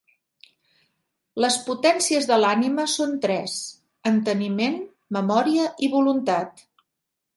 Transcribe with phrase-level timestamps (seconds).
[1.43, 3.59] Les potències de l'ànima són tres:
[4.13, 4.81] enteniment,
[5.19, 6.69] memòria i voluntat.